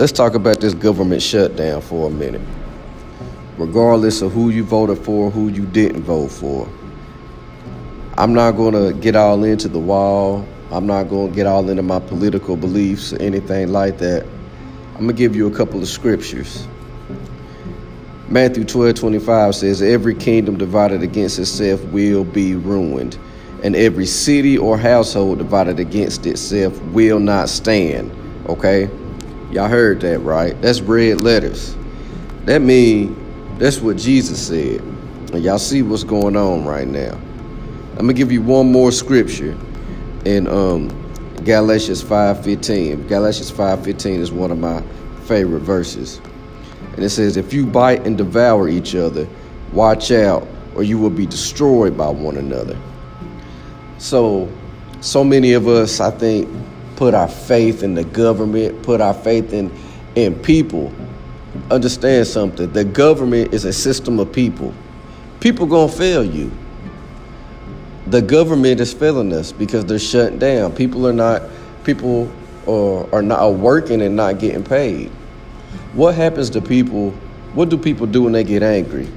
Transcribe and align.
let's 0.00 0.12
talk 0.12 0.32
about 0.32 0.58
this 0.60 0.72
government 0.72 1.20
shutdown 1.20 1.82
for 1.82 2.08
a 2.08 2.10
minute. 2.10 2.40
Regardless 3.58 4.22
of 4.22 4.32
who 4.32 4.48
you 4.48 4.64
voted 4.64 4.96
for, 4.96 5.30
who 5.30 5.48
you 5.48 5.66
didn't 5.66 6.04
vote 6.04 6.30
for. 6.30 6.66
I'm 8.16 8.32
not 8.32 8.52
going 8.52 8.72
to 8.72 8.98
get 8.98 9.14
all 9.14 9.44
into 9.44 9.68
the 9.68 9.78
wall. 9.78 10.48
I'm 10.70 10.86
not 10.86 11.10
going 11.10 11.28
to 11.28 11.36
get 11.36 11.46
all 11.46 11.68
into 11.68 11.82
my 11.82 12.00
political 12.00 12.56
beliefs 12.56 13.12
or 13.12 13.20
anything 13.20 13.72
like 13.72 13.98
that. 13.98 14.24
I'm 14.94 15.02
going 15.02 15.08
to 15.08 15.12
give 15.12 15.36
you 15.36 15.46
a 15.46 15.54
couple 15.54 15.82
of 15.82 15.88
scriptures. 15.88 16.66
Matthew 18.28 18.64
12 18.64 18.94
25 18.94 19.54
says, 19.54 19.82
Every 19.82 20.14
kingdom 20.14 20.56
divided 20.56 21.02
against 21.02 21.38
itself 21.38 21.84
will 21.86 22.24
be 22.24 22.54
ruined, 22.54 23.18
and 23.62 23.76
every 23.76 24.06
city 24.06 24.56
or 24.56 24.78
household 24.78 25.36
divided 25.36 25.78
against 25.78 26.24
itself 26.24 26.80
will 26.84 27.18
not 27.18 27.50
stand. 27.50 28.10
Okay? 28.48 28.88
Y'all 29.52 29.68
heard 29.68 30.00
that, 30.00 30.20
right? 30.20 30.60
That's 30.62 30.80
red 30.80 31.20
letters. 31.22 31.76
That 32.44 32.62
means 32.62 33.16
that's 33.58 33.80
what 33.80 33.96
Jesus 33.96 34.46
said. 34.46 34.80
And 35.32 35.42
y'all 35.42 35.58
see 35.58 35.82
what's 35.82 36.04
going 36.04 36.36
on 36.36 36.64
right 36.64 36.86
now. 36.86 37.18
I'm 37.92 38.06
gonna 38.06 38.14
give 38.14 38.32
you 38.32 38.42
one 38.42 38.70
more 38.70 38.92
scripture 38.92 39.56
in 40.24 40.46
um, 40.46 40.88
Galatians 41.44 42.02
5:15. 42.02 43.08
Galatians 43.08 43.50
5:15 43.50 44.20
is 44.20 44.32
one 44.32 44.50
of 44.50 44.58
my 44.58 44.82
favorite 45.24 45.60
verses. 45.60 46.20
And 46.94 47.04
it 47.04 47.10
says, 47.10 47.36
If 47.36 47.52
you 47.52 47.66
bite 47.66 48.06
and 48.06 48.18
devour 48.18 48.68
each 48.68 48.94
other, 48.94 49.28
watch 49.72 50.10
out, 50.10 50.46
or 50.74 50.82
you 50.82 50.98
will 50.98 51.10
be 51.10 51.26
destroyed 51.26 51.96
by 51.96 52.08
one 52.08 52.36
another. 52.36 52.76
So, 53.98 54.50
so 55.00 55.22
many 55.22 55.52
of 55.52 55.68
us, 55.68 56.00
I 56.00 56.10
think, 56.10 56.48
put 57.00 57.14
our 57.14 57.28
faith 57.28 57.82
in 57.82 57.94
the 57.94 58.04
government, 58.04 58.82
put 58.82 59.00
our 59.00 59.14
faith 59.14 59.54
in 59.54 59.72
in 60.16 60.34
people. 60.40 60.92
Understand 61.70 62.26
something. 62.26 62.70
The 62.74 62.84
government 62.84 63.54
is 63.54 63.64
a 63.64 63.72
system 63.72 64.20
of 64.20 64.30
people. 64.30 64.74
People 65.40 65.64
gonna 65.64 65.90
fail 65.90 66.22
you. 66.22 66.52
The 68.08 68.20
government 68.20 68.80
is 68.80 68.92
failing 68.92 69.32
us 69.32 69.50
because 69.50 69.86
they're 69.86 69.98
shutting 69.98 70.38
down. 70.38 70.72
People 70.72 71.06
are 71.06 71.14
not 71.14 71.40
people 71.84 72.30
are, 72.68 73.14
are 73.14 73.22
not 73.22 73.54
working 73.54 74.02
and 74.02 74.14
not 74.14 74.38
getting 74.38 74.62
paid. 74.62 75.08
What 75.94 76.14
happens 76.14 76.50
to 76.50 76.60
people? 76.60 77.12
What 77.54 77.70
do 77.70 77.78
people 77.78 78.08
do 78.08 78.24
when 78.24 78.34
they 78.34 78.44
get 78.44 78.62
angry? 78.62 79.08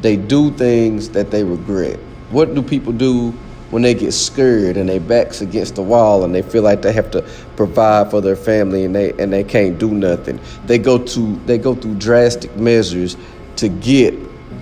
They 0.00 0.16
do 0.16 0.52
things 0.52 1.10
that 1.10 1.30
they 1.30 1.44
regret. 1.44 1.98
What 2.30 2.54
do 2.54 2.62
people 2.62 2.94
do 2.94 3.34
when 3.70 3.82
they 3.82 3.94
get 3.94 4.12
scared 4.12 4.76
and 4.76 4.88
their 4.88 5.00
backs 5.00 5.40
against 5.40 5.76
the 5.76 5.82
wall 5.82 6.24
and 6.24 6.34
they 6.34 6.42
feel 6.42 6.62
like 6.62 6.82
they 6.82 6.92
have 6.92 7.10
to 7.12 7.22
provide 7.56 8.10
for 8.10 8.20
their 8.20 8.36
family 8.36 8.84
and 8.84 8.94
they 8.94 9.12
and 9.12 9.32
they 9.32 9.44
can't 9.44 9.78
do 9.78 9.90
nothing. 9.92 10.40
They 10.66 10.78
go 10.78 10.98
to 10.98 11.36
they 11.46 11.58
go 11.58 11.74
through 11.74 11.94
drastic 11.94 12.54
measures 12.56 13.16
to 13.56 13.68
get 13.68 14.14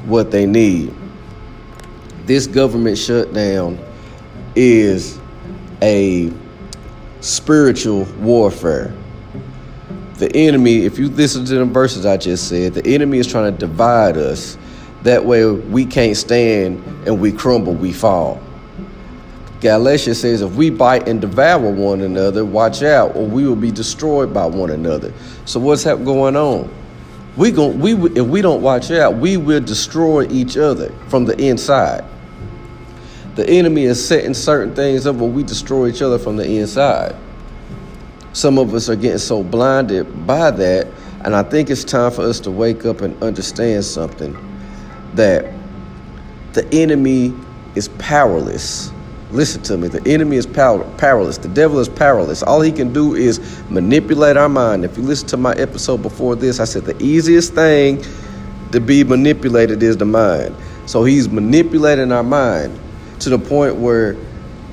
what 0.06 0.30
they 0.30 0.46
need. 0.46 0.94
This 2.26 2.46
government 2.46 2.98
shutdown 2.98 3.78
is 4.54 5.18
a 5.80 6.30
spiritual 7.20 8.04
warfare. 8.20 8.92
The 10.16 10.34
enemy, 10.34 10.84
if 10.84 10.98
you 10.98 11.08
listen 11.08 11.44
to 11.44 11.54
the 11.54 11.64
verses 11.64 12.04
I 12.04 12.16
just 12.16 12.48
said, 12.48 12.74
the 12.74 12.86
enemy 12.86 13.18
is 13.18 13.26
trying 13.26 13.52
to 13.52 13.58
divide 13.58 14.16
us. 14.16 14.58
That 15.04 15.24
way 15.24 15.46
we 15.46 15.86
can't 15.86 16.16
stand 16.16 16.82
and 17.06 17.20
we 17.20 17.30
crumble, 17.30 17.72
we 17.72 17.92
fall. 17.92 18.42
Galatians 19.60 20.20
says, 20.20 20.40
if 20.40 20.52
we 20.54 20.70
bite 20.70 21.08
and 21.08 21.20
devour 21.20 21.70
one 21.70 22.02
another, 22.02 22.44
watch 22.44 22.82
out, 22.82 23.16
or 23.16 23.26
we 23.26 23.46
will 23.46 23.56
be 23.56 23.72
destroyed 23.72 24.32
by 24.32 24.46
one 24.46 24.70
another. 24.70 25.12
So 25.46 25.58
what's 25.58 25.84
going 25.84 26.36
on? 26.36 26.72
We 27.36 27.50
going 27.52 27.78
we 27.78 27.92
if 27.92 28.26
we 28.26 28.42
don't 28.42 28.62
watch 28.62 28.90
out, 28.90 29.14
we 29.14 29.36
will 29.36 29.60
destroy 29.60 30.26
each 30.28 30.56
other 30.56 30.92
from 31.08 31.24
the 31.24 31.36
inside. 31.38 32.04
The 33.36 33.48
enemy 33.48 33.84
is 33.84 34.04
setting 34.04 34.34
certain 34.34 34.74
things 34.74 35.06
up 35.06 35.16
where 35.16 35.30
we 35.30 35.44
destroy 35.44 35.88
each 35.88 36.02
other 36.02 36.18
from 36.18 36.36
the 36.36 36.44
inside. 36.44 37.14
Some 38.32 38.58
of 38.58 38.74
us 38.74 38.88
are 38.88 38.96
getting 38.96 39.18
so 39.18 39.44
blinded 39.44 40.26
by 40.26 40.50
that, 40.50 40.88
and 41.24 41.34
I 41.34 41.44
think 41.44 41.70
it's 41.70 41.84
time 41.84 42.10
for 42.10 42.22
us 42.22 42.40
to 42.40 42.50
wake 42.50 42.84
up 42.84 43.02
and 43.02 43.20
understand 43.22 43.84
something 43.84 44.36
that 45.14 45.52
the 46.54 46.68
enemy 46.72 47.32
is 47.76 47.88
powerless 47.98 48.92
Listen 49.30 49.62
to 49.64 49.76
me. 49.76 49.88
The 49.88 50.06
enemy 50.10 50.36
is 50.36 50.46
power, 50.46 50.84
powerless. 50.96 51.36
The 51.38 51.48
devil 51.48 51.78
is 51.80 51.88
powerless. 51.88 52.42
All 52.42 52.60
he 52.62 52.72
can 52.72 52.92
do 52.92 53.14
is 53.14 53.62
manipulate 53.68 54.36
our 54.38 54.48
mind. 54.48 54.84
If 54.84 54.96
you 54.96 55.02
listen 55.02 55.28
to 55.28 55.36
my 55.36 55.52
episode 55.54 55.98
before 56.02 56.34
this, 56.34 56.60
I 56.60 56.64
said 56.64 56.84
the 56.84 57.00
easiest 57.02 57.54
thing 57.54 58.02
to 58.72 58.80
be 58.80 59.04
manipulated 59.04 59.82
is 59.82 59.98
the 59.98 60.06
mind. 60.06 60.54
So 60.86 61.04
he's 61.04 61.28
manipulating 61.28 62.10
our 62.10 62.22
mind 62.22 62.78
to 63.20 63.30
the 63.30 63.38
point 63.38 63.76
where 63.76 64.16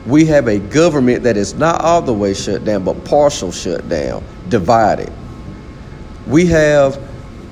we 0.06 0.26
have 0.26 0.48
a 0.48 0.60
government 0.60 1.24
that 1.24 1.36
is 1.36 1.56
not 1.56 1.82
all 1.82 2.02
the 2.02 2.14
way 2.14 2.34
shut 2.34 2.64
down, 2.64 2.86
but 2.86 3.04
partial 3.04 3.52
shut 3.52 3.90
down, 3.90 4.24
divided. 4.48 5.12
We 6.28 6.46
have, 6.48 7.02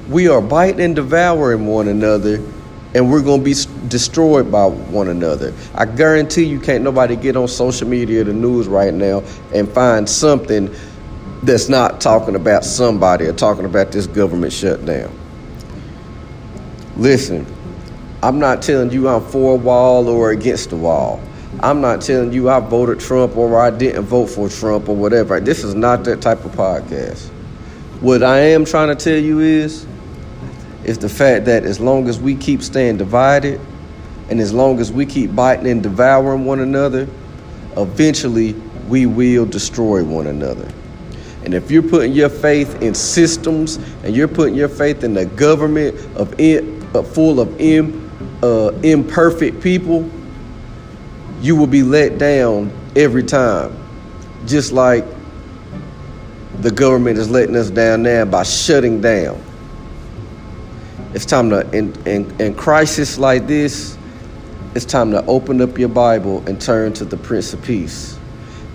we 0.10 0.30
are 0.30 0.42
biting 0.42 0.80
and 0.80 0.96
devouring 0.96 1.66
one 1.66 1.90
another 1.90 2.42
and 2.96 3.10
we're 3.10 3.22
going 3.22 3.40
to 3.40 3.46
be 3.46 3.88
destroyed 3.88 4.52
by 4.52 4.66
one 4.66 5.08
another. 5.08 5.54
I 5.76 5.86
guarantee 5.86 6.44
you 6.44 6.60
can't 6.60 6.84
nobody 6.84 7.16
get 7.16 7.36
on 7.36 7.48
social 7.48 7.88
media, 7.88 8.24
the 8.24 8.34
news 8.34 8.68
right 8.68 8.94
now, 8.94 9.24
and 9.54 9.68
find 9.70 10.08
something 10.08 10.74
that's 11.42 11.70
not 11.70 12.00
talking 12.00 12.36
about 12.36 12.64
somebody 12.64 13.26
or 13.26 13.34
talking 13.34 13.66
about 13.66 13.92
this 13.92 14.08
government 14.08 14.54
shutdown. 14.54 15.12
Listen, 16.96 17.46
I'm 18.22 18.40
not 18.40 18.62
telling 18.62 18.92
you 18.92 19.10
I'm 19.10 19.22
for 19.22 19.54
a 19.54 19.58
wall 19.58 20.08
or 20.08 20.32
against 20.32 20.70
the 20.70 20.78
wall. 20.78 21.22
I'm 21.60 21.82
not 21.82 22.02
telling 22.02 22.32
you 22.32 22.50
I 22.50 22.60
voted 22.60 23.00
Trump 23.00 23.36
or 23.36 23.60
I 23.60 23.70
didn't 23.70 24.04
vote 24.04 24.28
for 24.28 24.50
Trump 24.50 24.88
or 24.88 24.96
whatever. 24.96 25.40
This 25.40 25.64
is 25.64 25.76
not 25.76 26.04
that 26.06 26.22
type 26.22 26.46
of 26.46 26.52
podcast. 26.52 27.30
What 28.00 28.24
I 28.24 28.40
am 28.40 28.66
trying 28.66 28.96
to 28.96 28.96
tell 28.96 29.18
you 29.18 29.40
is 29.40 29.86
is 30.84 30.98
the 30.98 31.10
fact 31.10 31.46
that 31.46 31.64
as 31.64 31.80
long 31.80 32.08
as 32.08 32.20
we 32.20 32.36
keep 32.36 32.62
staying 32.62 32.98
divided 32.98 33.60
and 34.30 34.40
as 34.40 34.54
long 34.54 34.80
as 34.80 34.92
we 34.92 35.06
keep 35.06 35.36
biting 35.36 35.68
and 35.68 35.84
devouring 35.84 36.46
one 36.46 36.60
another, 36.60 37.08
eventually 37.78 38.54
we 38.88 39.06
will 39.06 39.46
destroy 39.46 40.04
one 40.04 40.28
another. 40.28 40.70
And 41.44 41.54
if 41.54 41.70
you're 41.70 41.84
putting 41.84 42.14
your 42.14 42.30
faith 42.30 42.82
in 42.82 42.94
systems 42.94 43.78
and 44.04 44.16
you're 44.16 44.28
putting 44.28 44.56
your 44.56 44.70
faith 44.70 45.04
in 45.04 45.14
the 45.14 45.26
government 45.26 45.96
of 46.16 46.40
in, 46.40 46.82
uh, 46.96 47.04
full 47.04 47.40
of 47.40 47.50
uh, 47.60 48.80
imperfect 48.82 49.62
people, 49.62 50.10
you 51.42 51.56
will 51.56 51.68
be 51.68 51.84
let 51.84 52.18
down 52.18 52.72
every 52.96 53.24
time. 53.24 53.78
Just 54.46 54.72
like 54.72 55.06
the 56.60 56.72
government 56.72 57.18
is 57.18 57.30
letting 57.30 57.56
us 57.56 57.70
down 57.70 58.04
now 58.04 58.24
by 58.26 58.44
shutting 58.44 59.02
down. 59.02 59.42
It's 61.14 61.26
time 61.26 61.52
to, 61.52 61.70
in, 61.78 61.94
in, 62.08 62.42
in 62.42 62.56
crisis 62.56 63.20
like 63.20 63.46
this, 63.46 63.96
it's 64.74 64.86
time 64.86 65.12
to 65.12 65.24
open 65.28 65.62
up 65.62 65.78
your 65.78 65.90
Bible 65.90 66.44
and 66.48 66.60
turn 66.60 66.92
to 66.94 67.06
the 67.06 67.18
Prince 67.18 67.54
of 67.54 67.62
Peace. 67.62 68.18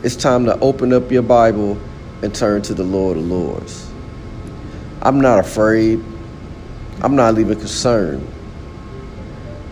It's 0.04 0.14
time 0.14 0.44
to 0.44 0.56
open 0.60 0.92
up 0.92 1.10
your 1.10 1.22
Bible 1.22 1.76
and 2.22 2.32
turn 2.32 2.62
to 2.62 2.74
the 2.74 2.84
Lord 2.84 3.16
of 3.16 3.24
Lords. 3.24 3.90
I'm 5.02 5.20
not 5.20 5.40
afraid. 5.40 6.00
I'm 7.02 7.16
not 7.16 7.38
even 7.40 7.58
concerned 7.58 8.24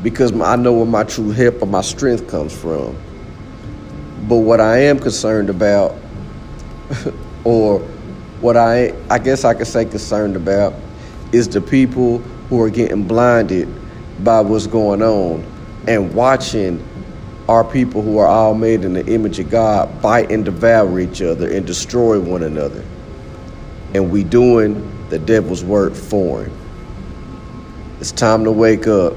because 0.03 0.33
I 0.41 0.57
know 0.57 0.73
where 0.73 0.87
my 0.87 1.05
true 1.05 1.31
help 1.31 1.63
or 1.63 1.67
my 1.67 1.83
strength 1.83 2.29
comes 2.29 2.53
from. 2.53 2.97
But 4.29 4.39
what 4.39 4.61
I 4.61 4.79
am 4.79 4.99
concerned 4.99 5.51
about, 5.51 5.95
or 7.45 7.79
what 8.41 8.57
I 8.57 8.93
I 9.09 9.21
guess 9.21 9.45
I 9.45 9.55
could 9.55 9.69
say 9.69 9.85
concerned 9.85 10.35
about, 10.35 10.75
is 11.31 11.49
the 11.49 11.61
people 11.61 12.21
who 12.49 12.61
are 12.63 12.71
getting 12.71 13.05
blinded 13.05 13.69
by 14.23 14.41
what's 14.41 14.67
going 14.67 15.03
on 15.03 15.45
and 15.89 16.15
watching 16.15 16.85
our 17.49 17.65
people 17.65 18.03
who 18.03 18.19
are 18.19 18.27
all 18.27 18.55
made 18.55 18.85
in 18.85 18.93
the 18.93 19.07
image 19.07 19.39
of 19.39 19.51
God 19.51 20.03
bite 20.03 20.31
and 20.31 20.45
devour 20.45 20.99
each 20.99 21.23
other 21.23 21.51
and 21.51 21.67
destroy 21.67 22.19
one 22.21 22.43
another. 22.43 22.85
And 23.95 24.11
we 24.11 24.25
doing 24.25 25.09
the 25.11 25.19
devil's 25.19 25.65
work 25.65 25.95
for 25.95 26.45
him. 26.45 26.53
It's 28.01 28.13
time 28.13 28.45
to 28.45 28.53
wake 28.53 28.87
up. 28.87 29.15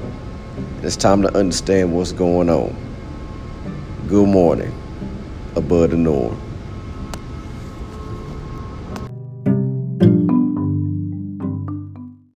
It's 0.82 0.96
time 0.96 1.22
to 1.22 1.36
understand 1.36 1.94
what's 1.94 2.12
going 2.12 2.48
on. 2.48 2.74
Good 4.08 4.28
morning. 4.28 4.72
Above 5.56 5.90
the 5.90 5.96
norm. 5.96 6.40